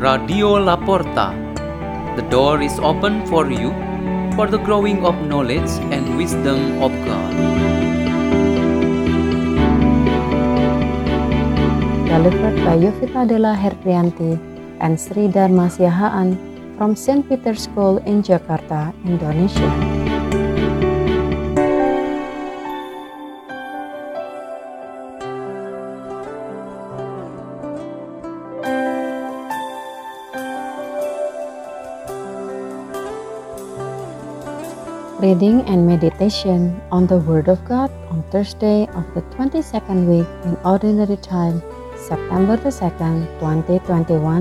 [0.00, 1.36] Radio Laporta.
[2.16, 3.68] The door is open for you
[4.32, 7.32] for the growing of knowledge and wisdom of God.
[12.08, 14.40] Delivered by Yovita Della Herprianti
[14.80, 16.32] and Sri Dharma Siahaan
[16.78, 17.28] from St.
[17.28, 20.09] Peter's School in Jakarta, Indonesia.
[35.22, 40.56] Reading and meditation on the Word of God on Thursday of the 22nd week in
[40.64, 41.60] Ordinary Time,
[41.94, 44.40] September the 2nd, 2021.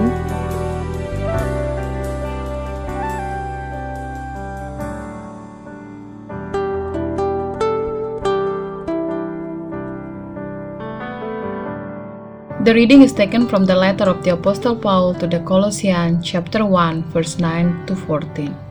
[12.63, 16.65] The reading is taken from the letter of the Apostle Paul to the Colossians, chapter
[16.65, 18.68] 1, verse 9 to 14.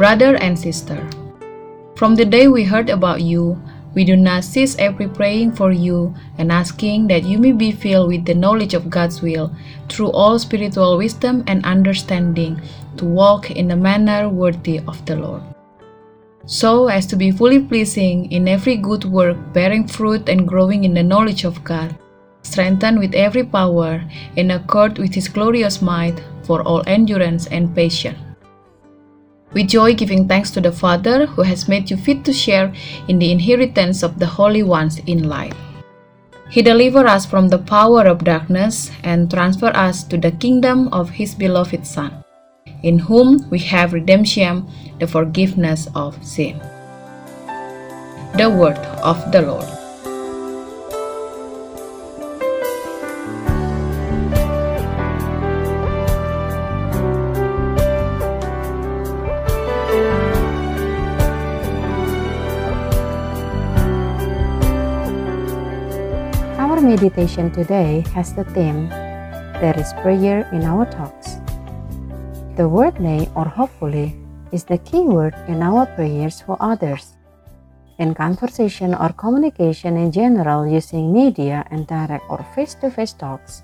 [0.00, 0.96] Brother and sister,
[1.94, 3.60] from the day we heard about you,
[3.92, 8.08] we do not cease every praying for you and asking that you may be filled
[8.08, 9.54] with the knowledge of God's will
[9.90, 12.62] through all spiritual wisdom and understanding
[12.96, 15.42] to walk in a manner worthy of the Lord.
[16.46, 20.94] So as to be fully pleasing in every good work, bearing fruit and growing in
[20.94, 21.94] the knowledge of God,
[22.40, 24.02] strengthened with every power
[24.36, 28.29] in accord with His glorious might for all endurance and patience.
[29.52, 32.72] With joy, giving thanks to the Father who has made you fit to share
[33.08, 35.54] in the inheritance of the holy ones in light.
[36.50, 41.10] He delivered us from the power of darkness and transferred us to the kingdom of
[41.10, 42.24] His beloved Son,
[42.82, 46.58] in whom we have redemption, the forgiveness of sin.
[48.36, 49.79] The Word of the Lord.
[66.80, 68.88] Our meditation today has the theme
[69.60, 71.36] There is prayer in our talks.
[72.56, 74.16] The word may or hopefully
[74.50, 77.20] is the key word in our prayers for others.
[77.98, 83.60] In conversation or communication in general using media and direct or face to face talks,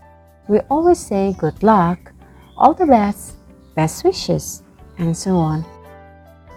[0.47, 2.13] we always say good luck,
[2.59, 3.41] all the best,
[3.75, 4.61] best wishes,
[4.99, 5.65] and so on.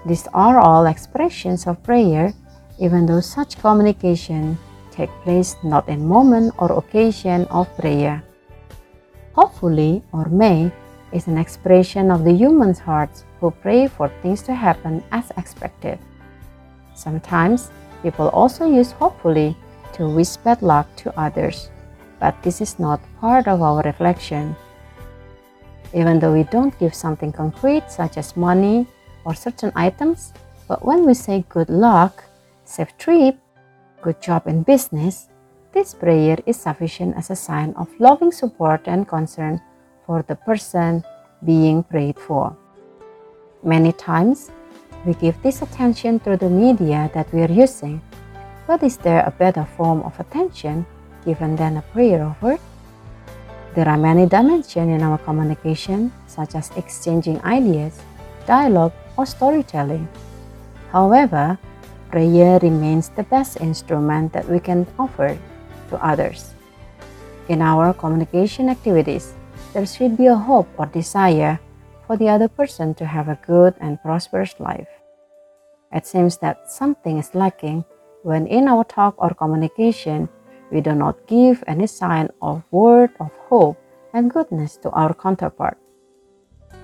[0.05, 2.33] These are all expressions of prayer,
[2.83, 4.59] even though such communication
[4.99, 8.19] take place not in moment or occasion of prayer.
[9.31, 10.67] Hopefully or may
[11.15, 15.97] is an expression of the human's hearts who pray for things to happen as expected.
[16.93, 17.71] Sometimes
[18.03, 19.55] people also use hopefully
[19.95, 21.71] to wish bad luck to others,
[22.19, 24.51] but this is not part of our reflection.
[25.95, 28.85] Even though we don't give something concrete such as money
[29.23, 30.33] or certain items,
[30.67, 32.23] but when we say good luck,
[32.65, 33.39] safe trip,
[34.01, 35.29] good job in business,
[35.71, 39.61] this prayer is sufficient as a sign of loving support and concern
[40.05, 41.03] for the person
[41.45, 42.55] being prayed for.
[43.63, 44.51] Many times,
[45.05, 48.01] we give this attention through the media that we are using,
[48.67, 50.85] but is there a better form of attention
[51.25, 52.59] given than a prayer of word?
[53.75, 58.01] There are many dimensions in our communication, such as exchanging ideas,
[58.47, 60.07] dialogue, or storytelling.
[60.91, 61.59] However,
[62.09, 65.37] prayer remains the best instrument that we can offer
[65.89, 66.53] to others.
[67.47, 69.33] In our communication activities,
[69.73, 71.59] there should be a hope or desire
[72.05, 74.89] for the other person to have a good and prosperous life.
[75.93, 77.85] It seems that something is lacking
[78.23, 80.29] when in our talk or communication
[80.71, 83.77] we do not give any sign of word of hope
[84.13, 85.77] and goodness to our counterpart.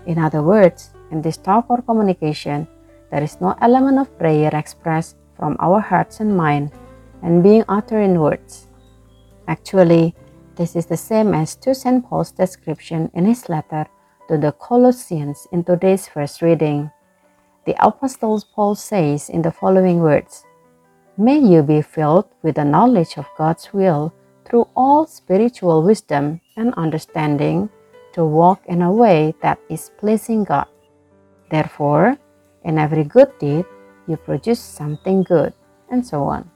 [0.06, 2.68] In other words, in this talk or communication,
[3.12, 6.72] there is no element of prayer expressed from our hearts and mind
[7.22, 8.68] and being uttered in words.
[9.47, 10.16] Actually,
[10.56, 12.03] this is the same as to St.
[12.06, 13.85] Paul's description in his letter
[14.28, 16.90] to the Colossians in today's first reading.
[17.66, 20.46] The Apostle Paul says in the following words
[21.18, 24.14] May you be filled with the knowledge of God's will
[24.46, 27.70] through all spiritual wisdom and understanding
[28.14, 30.68] to walk in a way that is pleasing God.
[31.50, 32.18] Therefore,
[32.66, 33.64] in every good deed,
[34.08, 35.53] you produce something good,
[35.90, 36.50] and so on.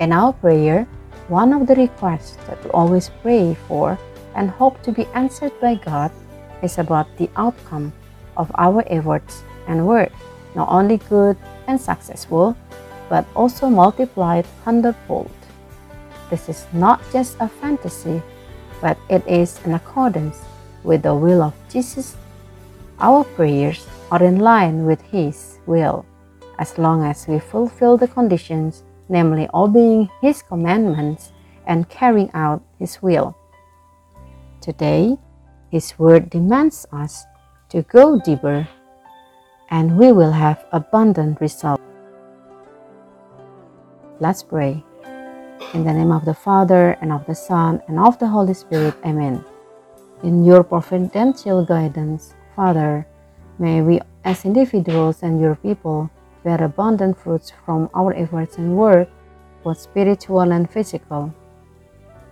[0.00, 0.88] In our prayer,
[1.28, 3.98] one of the requests that we always pray for
[4.34, 6.10] and hope to be answered by God
[6.62, 7.92] is about the outcome
[8.36, 10.12] of our efforts and work,
[10.54, 11.36] not only good
[11.66, 12.56] and successful,
[13.08, 15.30] but also multiplied hundredfold.
[16.30, 18.22] This is not just a fantasy,
[18.80, 20.40] but it is in accordance
[20.82, 22.16] with the will of Jesus,
[22.98, 26.06] our prayers are in line with His will
[26.60, 31.32] as long as we fulfill the conditions, namely obeying His commandments
[31.66, 33.34] and carrying out His will.
[34.60, 35.18] Today,
[35.70, 37.26] His Word demands us
[37.70, 38.68] to go deeper,
[39.70, 41.82] and we will have abundant results.
[44.20, 44.84] Let's pray.
[45.74, 48.94] In the name of the Father, and of the Son, and of the Holy Spirit,
[49.04, 49.44] Amen.
[50.22, 53.08] In your providential guidance, Father,
[53.58, 56.10] may we as individuals and your people
[56.42, 59.08] bear abundant fruits from our efforts and work,
[59.62, 61.34] both spiritual and physical.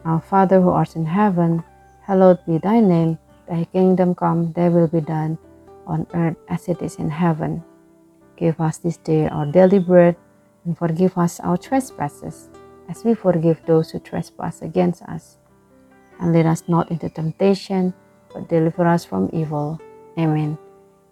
[0.04, 1.64] Our Father who art in heaven,
[2.02, 5.38] hallowed be thy name, thy kingdom come, thy will be done,
[5.86, 7.62] on earth as it is in heaven.
[8.36, 10.16] Give us this day our daily bread,
[10.64, 12.50] and forgive us our trespasses,
[12.88, 15.38] as we forgive those who trespass against us.
[16.20, 17.94] And lead us not into temptation,
[18.32, 19.80] but deliver us from evil.
[20.18, 20.58] Amen.